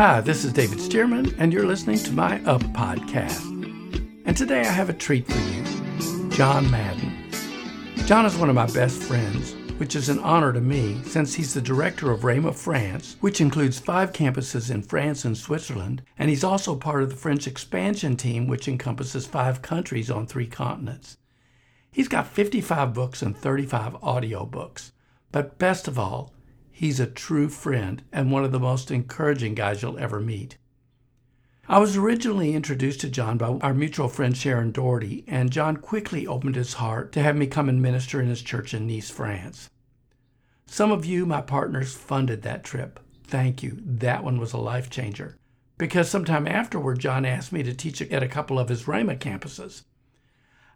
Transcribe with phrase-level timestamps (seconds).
[0.00, 3.44] Hi, this is David Stearman, and you're listening to my Up podcast.
[4.24, 7.12] And today I have a treat for you John Madan.
[8.06, 11.52] John is one of my best friends, which is an honor to me since he's
[11.52, 16.44] the director of Rhema France, which includes five campuses in France and Switzerland, and he's
[16.44, 21.18] also part of the French expansion team, which encompasses five countries on three continents.
[21.90, 24.92] He's got 55 books and 35 audiobooks.
[25.30, 26.32] But best of all,
[26.80, 30.56] he's a true friend and one of the most encouraging guys you'll ever meet.
[31.68, 36.26] I was originally introduced to John by our mutual friend Sharon Doherty, and John quickly
[36.26, 39.68] opened his heart to have me come and minister in his church in Nice, France.
[40.64, 42.98] Some of you, my partners, funded that trip.
[43.24, 43.76] Thank you.
[43.84, 45.36] That one was a life changer.
[45.76, 49.82] Because sometime afterward, John asked me to teach at a couple of his Rhema campuses.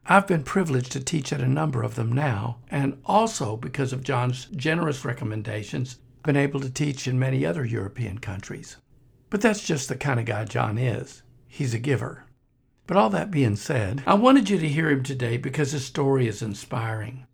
[0.07, 4.03] I've been privileged to teach at a number of them now, and also because of
[4.03, 8.77] John's generous recommendations, been able to teach in many other European countries.
[9.31, 11.23] But that's just the kind of guy John is.
[11.47, 12.25] He's a giver.
[12.87, 16.29] But all that being said, I wanted you to hear him today because his story
[16.29, 17.27] is inspiring.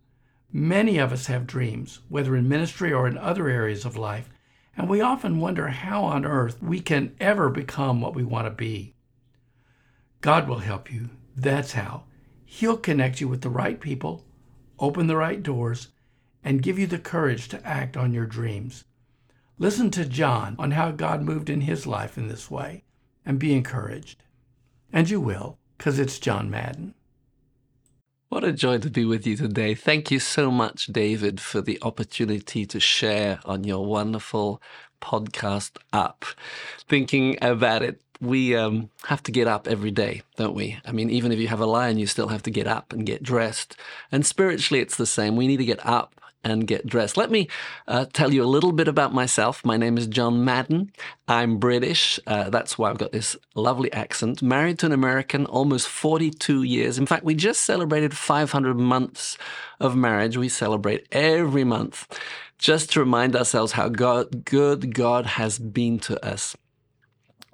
[0.53, 4.29] Many of us have dreams, whether in ministry or in other areas of life,
[4.77, 8.51] and we often wonder how on earth we can ever become what we want to
[8.51, 8.95] be.
[10.21, 11.09] God will help you.
[11.35, 12.05] That's how.
[12.53, 14.25] He'll connect you with the right people,
[14.77, 15.87] open the right doors,
[16.43, 18.83] and give you the courage to act on your dreams.
[19.57, 22.83] Listen to John on how God moved in his life in this way
[23.25, 24.23] and be encouraged.
[24.91, 26.93] And you will, because it's John Madan.
[28.27, 29.73] What a joy to be with you today.
[29.73, 34.61] Thank you so much, David, for the opportunity to share on your wonderful
[35.01, 36.25] podcast app.
[36.85, 40.77] Thinking about it we um, have to get up every day, don't we?
[40.85, 43.05] I mean, even if you have a lion, you still have to get up and
[43.05, 43.75] get dressed.
[44.11, 45.35] And spiritually, it's the same.
[45.35, 47.17] We need to get up and get dressed.
[47.17, 47.47] Let me
[47.87, 49.63] uh, tell you a little bit about myself.
[49.65, 50.91] My name is John Madan.
[51.27, 52.19] I'm British.
[52.25, 54.41] Uh, that's why I've got this lovely accent.
[54.41, 56.97] Married to an American, almost 42 years.
[56.97, 59.37] In fact, we just celebrated 500 months
[59.79, 60.37] of marriage.
[60.37, 62.07] We celebrate every month
[62.57, 66.55] just to remind ourselves how God, good God has been to us.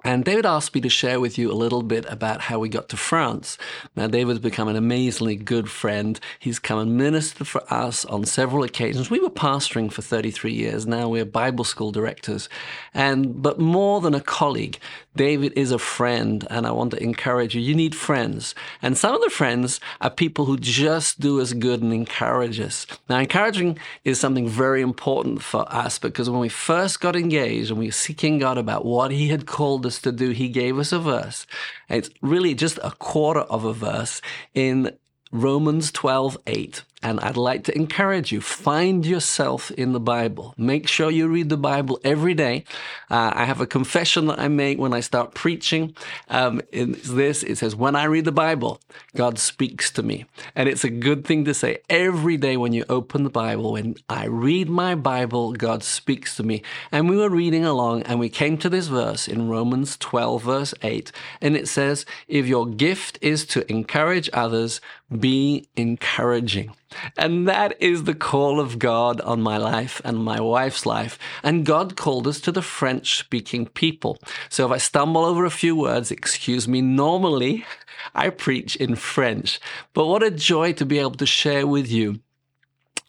[0.04, 2.88] And David asked me to share with you a little bit about how we got
[2.90, 3.58] to France.
[3.96, 6.20] Now, David's become an amazingly good friend.
[6.38, 9.10] He's come and ministered for us on several occasions.
[9.10, 10.86] We were pastoring for 33 years.
[10.86, 12.48] Now we're Bible school directors.
[12.94, 14.78] And, but more than a colleague,
[15.16, 16.46] David is a friend.
[16.48, 17.60] And I want to encourage you.
[17.60, 18.54] You need friends.
[18.80, 22.86] And some of the friends are people who just do us good and encourage us.
[23.08, 27.80] Now, encouraging is something very important for us because when we first got engaged and
[27.80, 30.92] we were seeking God about what he had called us to do, he gave us
[30.92, 31.46] a verse.
[31.88, 34.20] It's really just a quarter of a verse
[34.54, 34.96] in
[35.30, 36.82] Romans 12, 8.
[37.00, 40.54] And I'd like to encourage you find yourself in the Bible.
[40.56, 42.64] Make sure you read the Bible every day.
[43.08, 45.94] Uh, I have a confession that I make when I start preaching.
[46.28, 48.80] Um, it's this it says, When I read the Bible,
[49.14, 50.26] God speaks to me.
[50.56, 53.72] And it's a good thing to say every day when you open the Bible.
[53.72, 56.62] When I read my Bible, God speaks to me.
[56.90, 60.74] And we were reading along and we came to this verse in Romans 12, verse
[60.82, 61.12] 8.
[61.40, 64.80] And it says, If your gift is to encourage others,
[65.16, 66.72] be encouraging.
[67.16, 71.18] And that is the call of God on my life and my wife's life.
[71.42, 74.18] And God called us to the French speaking people.
[74.48, 77.66] So if I stumble over a few words, excuse me, normally
[78.14, 79.60] I preach in French.
[79.92, 82.20] But what a joy to be able to share with you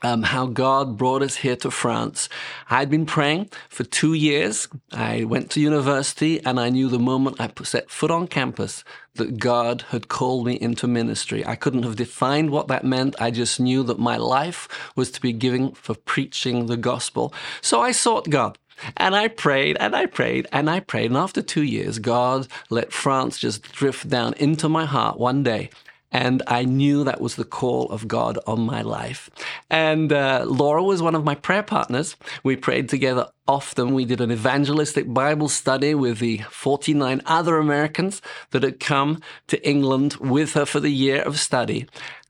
[0.02, 2.30] um, how God brought us here to France.
[2.70, 4.68] I'd been praying for two years.
[4.92, 8.84] I went to university and I knew the moment I set foot on campus
[9.16, 11.46] that God had called me into ministry.
[11.46, 13.16] I couldn't have defined what that meant.
[13.20, 17.34] I just knew that my life was to be given for preaching the gospel.
[17.62, 18.58] So I sought God.
[18.96, 21.08] And I prayed and I prayed and I prayed.
[21.08, 25.70] And after two years, God let France just drift down into my heart one day.
[26.12, 29.30] And I knew that was the call of God on my life.
[29.70, 32.16] And uh, Laura was one of my prayer partners.
[32.44, 33.94] We prayed together often.
[33.94, 39.68] We did an evangelistic Bible study with the 49 other Americans that had come to
[39.68, 41.88] England with her for the year of study.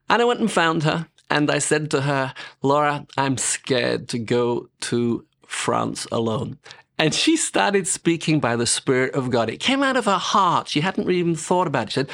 [0.09, 1.07] And I went and found her.
[1.29, 2.33] And I said to her,
[2.63, 6.57] Laura, I'm scared to go to France alone.
[6.97, 9.49] And she started speaking by the Spirit of God.
[9.49, 10.67] It came out of her heart.
[10.67, 11.91] She hadn't even thought about it.
[11.91, 12.09] She said,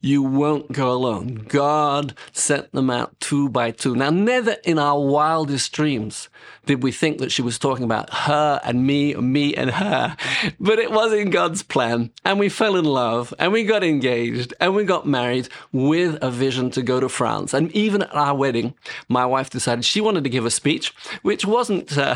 [0.00, 1.46] you won't go alone.
[1.48, 3.96] God sent them out two by two.
[3.96, 6.28] Now, never in our wildest dreams
[6.66, 10.16] did we think that she was talking about her and me, or me and her,
[10.60, 12.10] but it was in God's plan.
[12.24, 16.30] And we fell in love and we got engaged and we got married with a
[16.30, 17.52] vision to go to France.
[17.52, 18.74] And even at our wedding,
[19.08, 21.96] my wife decided she wanted to give a speech, which wasn't.
[21.96, 22.14] Uh,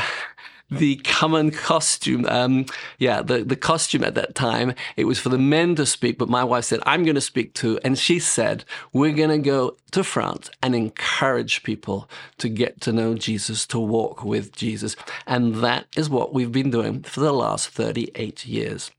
[0.78, 2.26] the common costume.
[2.26, 2.66] Um,
[2.98, 6.28] yeah, the, the costume at that time, it was for the men to speak, but
[6.28, 7.78] my wife said, I'm going to speak too.
[7.84, 12.08] And she said, We're going to go to France and encourage people
[12.38, 14.96] to get to know Jesus, to walk with Jesus.
[15.26, 18.90] And that is what we've been doing for the last 38 years.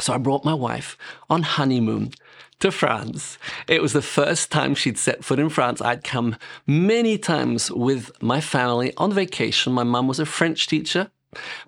[0.00, 0.98] So I brought my wife
[1.30, 2.12] on honeymoon
[2.60, 3.38] to France.
[3.68, 5.80] It was the first time she'd set foot in France.
[5.80, 6.36] I'd come
[6.66, 9.72] many times with my family on vacation.
[9.72, 11.10] My mum was a French teacher.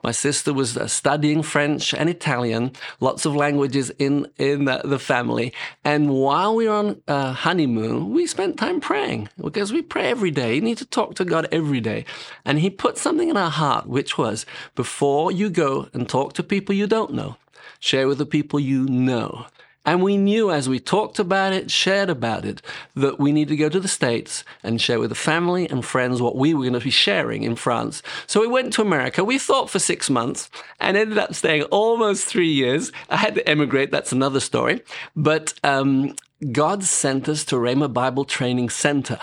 [0.02, 5.52] My sister was uh, studying French and Italian, lots of languages in in the, family.
[5.84, 10.30] And while we were on uh, honeymoon, we spent time praying because we pray every
[10.30, 10.54] day.
[10.54, 12.04] You need to talk to God every day.
[12.44, 16.42] And He put something in our heart, which was before you go and talk to
[16.42, 17.36] people you don't know,
[17.78, 19.46] share with the people you know.
[19.88, 22.60] And we knew as we talked about it, shared about it,
[22.94, 26.20] that we needed to go to the States and share with the family and friends
[26.20, 28.02] what we were going to be sharing in France.
[28.26, 29.24] So we went to America.
[29.24, 32.92] We thought for six months and ended up staying almost three years.
[33.08, 33.90] I had to emigrate.
[33.90, 34.82] That's another story.
[35.16, 36.14] But um,
[36.52, 39.18] God sent us to Rhema Bible Training Center.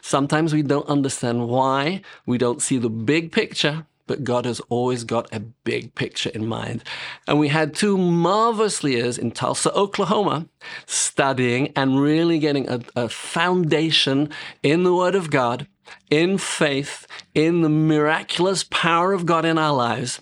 [0.00, 2.02] Sometimes we don't understand why.
[2.26, 6.44] We don't see the big picture but God has always got a big picture in
[6.44, 6.82] mind.
[7.28, 10.48] And we had two marvelous years in Tulsa, Oklahoma,
[10.84, 14.28] studying and really getting a, a foundation
[14.64, 15.68] in the Word of God,
[16.10, 20.20] in faith, in the miraculous power of God in our lives,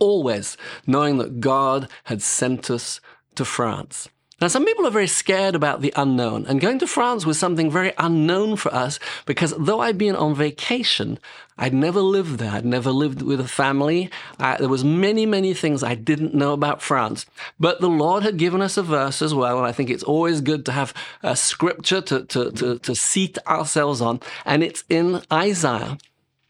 [0.00, 3.00] always knowing that God had sent us
[3.36, 4.08] to France.
[4.40, 7.70] Now, some people are very scared about the unknown, and going to France was something
[7.70, 11.18] very unknown for us because though I'd been on vacation,
[11.58, 12.52] I'd never lived there.
[12.52, 14.08] I'd never lived with a family.
[14.38, 17.26] Uh, there was many, many things I didn't know about France.
[17.58, 20.40] But the Lord had given us a verse as well, and I think it's always
[20.40, 25.20] good to have a scripture to, to, to, to seat ourselves on, and it's in
[25.30, 25.98] Isaiah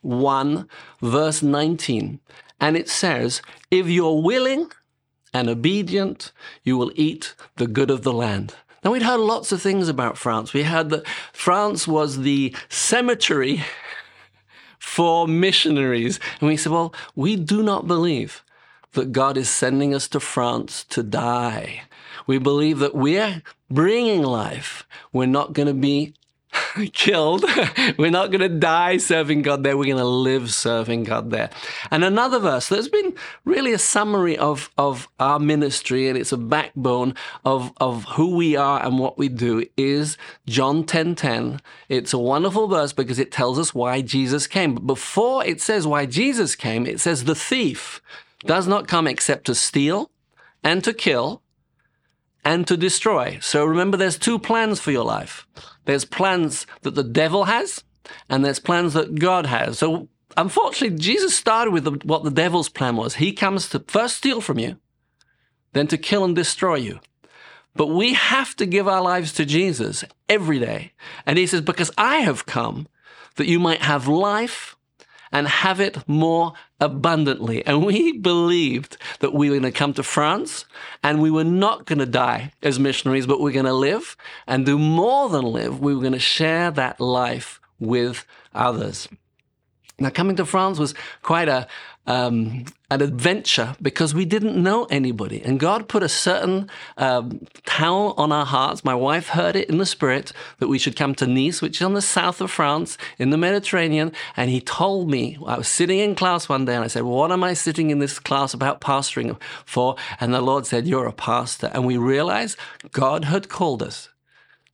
[0.02, 0.68] 1,
[1.02, 2.20] verse 19.
[2.60, 4.70] And it says, If you're willing,
[5.32, 6.32] and obedient,
[6.64, 8.54] you will eat the good of the land.
[8.84, 10.54] Now, we'd heard lots of things about France.
[10.54, 13.62] We heard that France was the cemetery
[14.78, 16.18] for missionaries.
[16.40, 18.42] And we said, well, we do not believe
[18.92, 21.82] that God is sending us to France to die.
[22.26, 24.86] We believe that we're bringing life.
[25.12, 26.14] We're not going to be
[26.92, 27.44] killed.
[27.98, 29.76] We're not going to die serving God there.
[29.76, 31.50] We're going to live serving God there.
[31.90, 33.14] And another verse that's been
[33.44, 37.14] really a summary of, of our ministry and it's a backbone
[37.44, 41.60] of, of who we are and what we do is John 10 10.
[41.88, 44.74] It's a wonderful verse because it tells us why Jesus came.
[44.74, 48.00] But before it says why Jesus came, it says the thief
[48.46, 50.10] does not come except to steal
[50.62, 51.42] and to kill
[52.44, 53.38] and to destroy.
[53.40, 55.46] So remember, there's two plans for your life.
[55.84, 57.84] There's plans that the devil has,
[58.28, 59.78] and there's plans that God has.
[59.78, 63.16] So unfortunately, Jesus started with the, what the devil's plan was.
[63.16, 64.76] He comes to first steal from you,
[65.72, 67.00] then to kill and destroy you.
[67.74, 70.92] But we have to give our lives to Jesus every day.
[71.24, 72.88] And he says, Because I have come
[73.36, 74.76] that you might have life
[75.32, 77.64] and have it more abundantly.
[77.66, 80.64] And we believed that we were going to come to France
[81.02, 84.16] and we were not going to die as missionaries, but we're going to live
[84.46, 85.80] and do more than live.
[85.80, 89.08] We were going to share that life with others.
[89.98, 91.68] Now, coming to France was quite a,
[92.10, 95.40] um, an adventure because we didn't know anybody.
[95.42, 98.84] And God put a certain um, towel on our hearts.
[98.84, 101.84] My wife heard it in the spirit that we should come to Nice, which is
[101.84, 104.10] on the south of France in the Mediterranean.
[104.36, 107.30] And He told me, I was sitting in class one day and I said, What
[107.30, 109.94] am I sitting in this class about pastoring for?
[110.18, 111.70] And the Lord said, You're a pastor.
[111.72, 112.58] And we realized
[112.90, 114.08] God had called us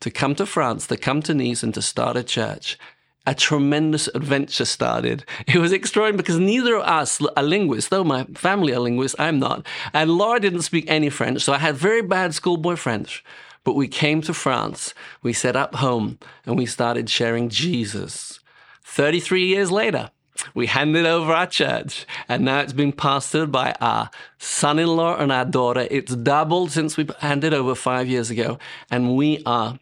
[0.01, 2.79] to come to France, to come to Nice, and to start a church
[3.27, 5.25] a tremendous adventure started.
[5.47, 9.39] It was extraordinary because neither of us are linguists, though my family are linguists, I'm
[9.39, 9.67] not.
[9.93, 13.25] And Laura didn't speak any French, so I had very bad schoolboy French.
[13.65, 18.39] But we came to France, we set up home, and we started sharing Jesus.
[18.85, 20.11] 33 years later,
[20.55, 25.17] we handed over our church, and now it's been pastored by our son in law
[25.17, 25.89] and our daughter.
[25.91, 28.59] It's doubled since we handed over five years ago,
[28.91, 29.81] and we are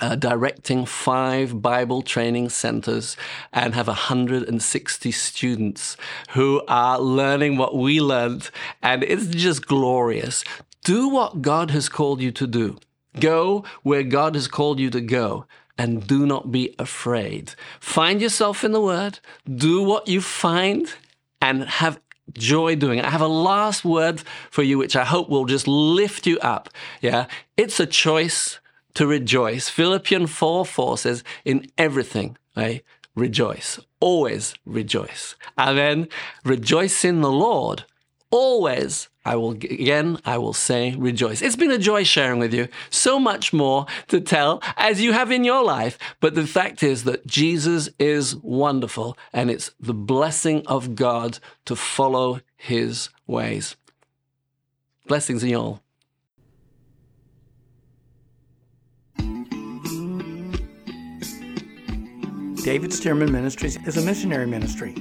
[0.00, 3.16] uh, directing five Bible training centers
[3.52, 5.96] and have 160 students
[6.30, 8.50] who are learning what we learned.
[8.82, 10.44] And it's just glorious.
[10.84, 12.78] Do what God has called you to do.
[13.18, 15.46] Go where God has called you to go
[15.78, 17.54] and do not be afraid.
[17.80, 19.20] Find yourself in the Word,
[19.52, 20.92] do what you find,
[21.40, 22.00] and have
[22.32, 23.04] joy doing it.
[23.04, 26.68] I have a last word for you, which I hope will just lift you up.
[27.00, 27.26] Yeah,
[27.56, 28.58] it's a choice
[28.96, 29.70] to rejoice.
[29.70, 32.82] Philippians 4 4 says, In everything, right?
[33.16, 33.80] rejoice.
[33.98, 35.34] Always rejoice.
[35.58, 36.08] And then
[36.44, 37.84] rejoice in the Lord.
[38.30, 41.42] Always, I will, again, I will say rejoice.
[41.42, 42.68] It's been a joy sharing with you.
[42.90, 45.98] So much more to tell as you have in your life.
[46.20, 51.74] But the fact is that Jesus is wonderful and it's the blessing of God to
[51.74, 53.76] follow his ways.
[55.06, 55.85] Blessings in you all.
[62.66, 64.92] David Stearman Ministries is a missionary ministry.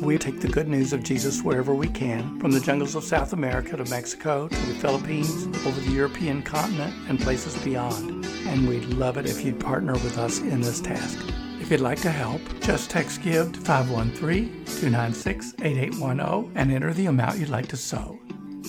[0.00, 3.32] We take the good news of Jesus wherever we can, from the jungles of South
[3.32, 8.24] America to Mexico to the Philippines, over the European continent, and places beyond.
[8.46, 11.18] And we'd love it if you'd partner with us in this task.
[11.60, 17.06] If you'd like to help, just text GIVE to 513 296 8810 and enter the
[17.06, 18.16] amount you'd like to sow.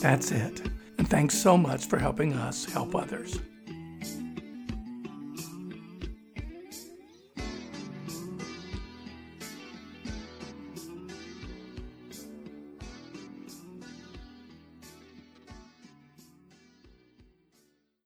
[0.02, 0.64] That's it.
[0.98, 3.40] And thanks so much for helping us help others.